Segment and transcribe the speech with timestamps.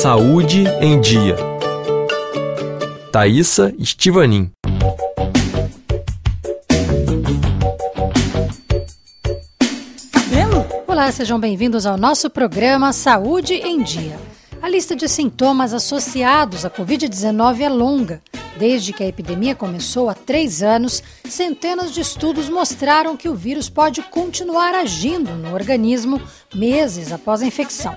[0.00, 1.36] Saúde em Dia.
[3.12, 4.50] Thaisa Estivanin.
[10.86, 14.18] Olá, sejam bem-vindos ao nosso programa Saúde em Dia.
[14.62, 18.22] A lista de sintomas associados à Covid-19 é longa.
[18.56, 23.68] Desde que a epidemia começou há três anos, centenas de estudos mostraram que o vírus
[23.68, 26.18] pode continuar agindo no organismo
[26.54, 27.94] meses após a infecção.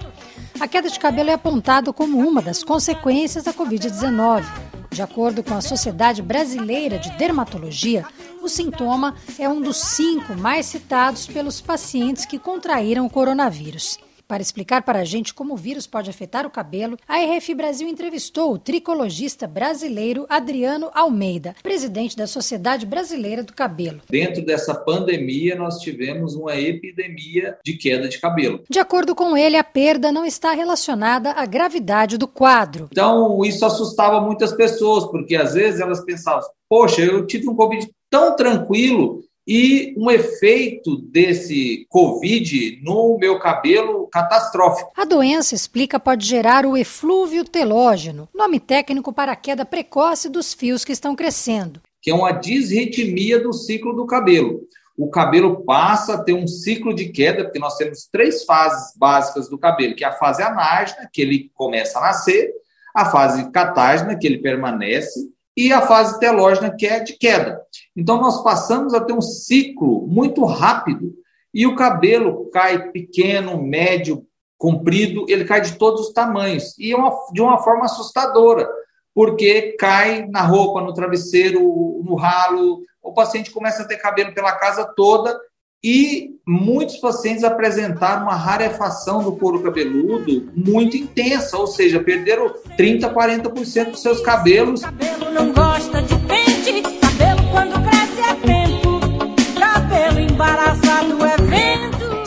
[0.64, 4.46] A queda de cabelo é apontada como uma das consequências da Covid-19.
[4.90, 8.06] De acordo com a Sociedade Brasileira de Dermatologia,
[8.42, 13.98] o sintoma é um dos cinco mais citados pelos pacientes que contraíram o coronavírus.
[14.28, 17.88] Para explicar para a gente como o vírus pode afetar o cabelo, a RF Brasil
[17.88, 24.02] entrevistou o tricologista brasileiro Adriano Almeida, presidente da Sociedade Brasileira do Cabelo.
[24.10, 28.62] Dentro dessa pandemia, nós tivemos uma epidemia de queda de cabelo.
[28.70, 32.88] De acordo com ele, a perda não está relacionada à gravidade do quadro.
[32.92, 37.90] Então, isso assustava muitas pessoas, porque às vezes elas pensavam: poxa, eu tive um Covid
[38.10, 44.92] tão tranquilo e um efeito desse Covid no meu cabelo catastrófico.
[44.96, 50.54] A doença, explica, pode gerar o eflúvio telógeno, nome técnico para a queda precoce dos
[50.54, 51.82] fios que estão crescendo.
[52.02, 54.62] Que é uma disritmia do ciclo do cabelo.
[54.98, 59.50] O cabelo passa a ter um ciclo de queda, porque nós temos três fases básicas
[59.50, 62.52] do cabelo, que é a fase anágena, que ele começa a nascer,
[62.94, 67.62] a fase catágena, que ele permanece, e a fase telógena, que é de queda.
[67.96, 71.14] Então, nós passamos a ter um ciclo muito rápido
[71.54, 74.26] e o cabelo cai pequeno, médio,
[74.58, 78.68] comprido, ele cai de todos os tamanhos e é uma, de uma forma assustadora,
[79.14, 81.62] porque cai na roupa, no travesseiro,
[82.04, 85.38] no ralo, o paciente começa a ter cabelo pela casa toda
[85.84, 93.14] e muitos pacientes apresentaram uma rarefação do couro cabeludo muito intensa, ou seja, perderam 30,
[93.14, 94.82] 40% dos seus cabelos.
[94.82, 96.16] Cabelo não gosta de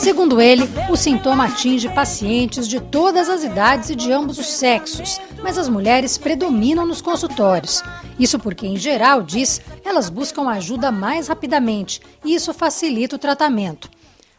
[0.07, 5.19] Segundo ele, o sintoma atinge pacientes de todas as idades e de ambos os sexos,
[5.43, 7.83] mas as mulheres predominam nos consultórios.
[8.17, 13.91] Isso porque, em geral, diz, elas buscam ajuda mais rapidamente e isso facilita o tratamento.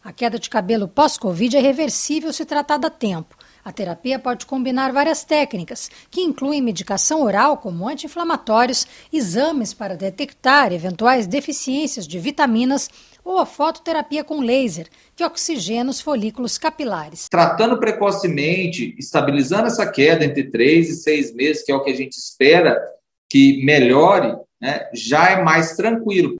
[0.02, 3.36] A queda de cabelo pós-Covid é reversível se tratada a tempo.
[3.62, 10.72] A terapia pode combinar várias técnicas, que incluem medicação oral, como anti-inflamatórios, exames para detectar
[10.72, 12.88] eventuais deficiências de vitaminas
[13.28, 17.28] ou a fototerapia com laser, que oxigena os folículos capilares.
[17.28, 21.94] Tratando precocemente, estabilizando essa queda entre 3 e 6 meses, que é o que a
[21.94, 22.82] gente espera
[23.30, 26.36] que melhore, né, já é mais tranquilo.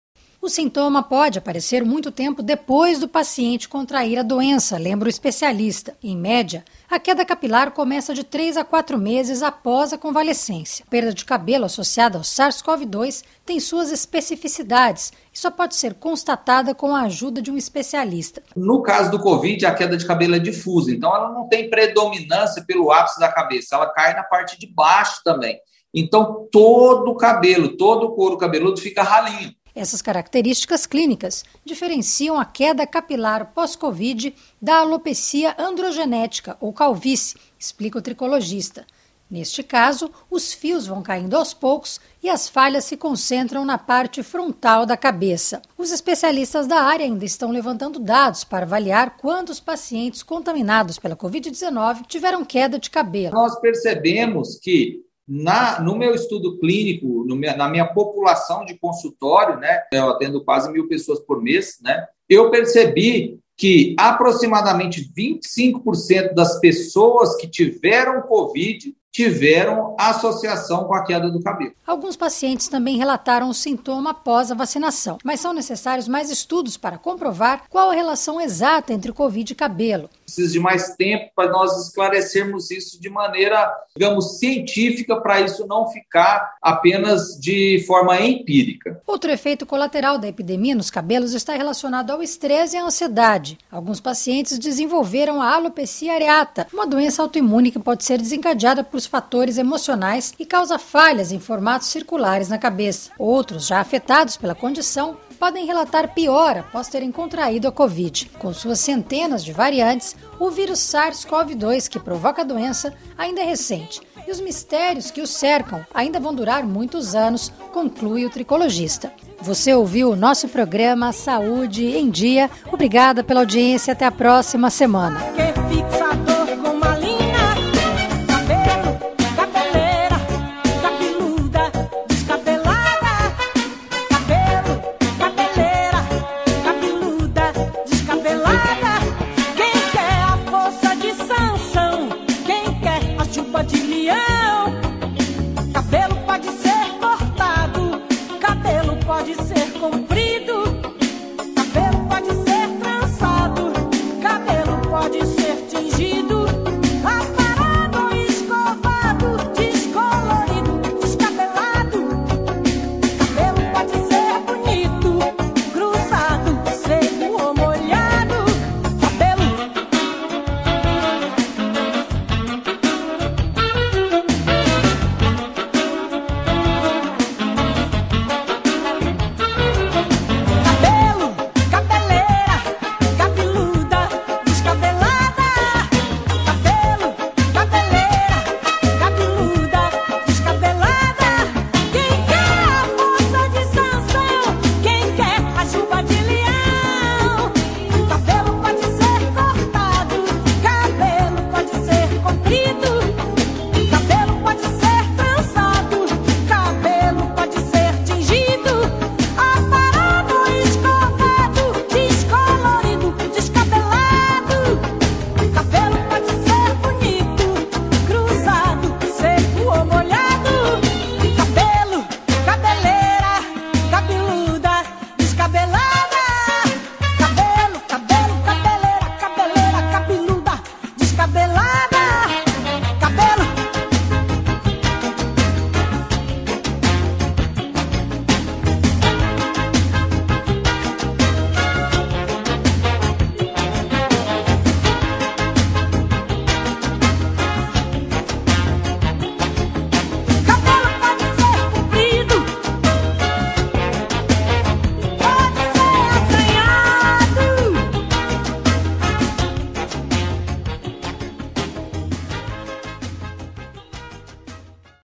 [0.48, 5.94] O sintoma pode aparecer muito tempo depois do paciente contrair a doença, lembra o especialista.
[6.02, 10.86] Em média, a queda capilar começa de 3 a 4 meses após a convalescência.
[10.88, 16.74] A perda de cabelo associada ao SARS-CoV-2 tem suas especificidades e só pode ser constatada
[16.74, 18.42] com a ajuda de um especialista.
[18.56, 22.64] No caso do Covid, a queda de cabelo é difusa, então ela não tem predominância
[22.66, 25.60] pelo ápice da cabeça, ela cai na parte de baixo também.
[25.94, 29.54] Então, todo o cabelo, todo o couro cabeludo fica ralinho.
[29.78, 38.02] Essas características clínicas diferenciam a queda capilar pós-Covid da alopecia androgenética ou calvície, explica o
[38.02, 38.84] tricologista.
[39.30, 44.20] Neste caso, os fios vão caindo aos poucos e as falhas se concentram na parte
[44.24, 45.62] frontal da cabeça.
[45.76, 52.04] Os especialistas da área ainda estão levantando dados para avaliar quantos pacientes contaminados pela Covid-19
[52.08, 53.32] tiveram queda de cabelo.
[53.32, 60.08] Nós percebemos que na, no meu estudo clínico, na minha população de consultório, né, eu
[60.08, 67.48] atendo quase mil pessoas por mês, né, eu percebi que aproximadamente 25% das pessoas que
[67.48, 71.72] tiveram Covid tiveram associação com a queda do cabelo.
[71.84, 76.98] Alguns pacientes também relataram o sintoma após a vacinação, mas são necessários mais estudos para
[76.98, 80.08] comprovar qual a relação exata entre Covid e cabelo.
[80.24, 85.88] Precisa de mais tempo para nós esclarecermos isso de maneira, digamos, científica, para isso não
[85.88, 89.02] ficar apenas de forma empírica.
[89.04, 93.58] Outro efeito colateral da epidemia nos cabelos está relacionado ao estresse e à ansiedade.
[93.72, 99.58] Alguns pacientes desenvolveram a alopecia areata, uma doença autoimune que pode ser desencadeada por fatores
[99.58, 103.10] emocionais e causa falhas em formatos circulares na cabeça.
[103.18, 108.30] Outros, já afetados pela condição, podem relatar pior após terem contraído a Covid.
[108.38, 114.00] Com suas centenas de variantes, o vírus SARS-CoV-2 que provoca a doença ainda é recente
[114.28, 119.10] e os mistérios que o cercam ainda vão durar muitos anos, conclui o tricologista.
[119.40, 122.50] Você ouviu o nosso programa Saúde em Dia.
[122.70, 123.92] Obrigada pela audiência.
[123.92, 125.18] Até a próxima semana.